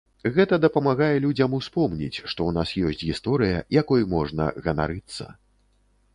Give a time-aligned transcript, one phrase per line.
[0.35, 5.31] Гэта дапамагае людзям успомніць, што ў нас ёсць гісторыя, якой можна ганарыцца.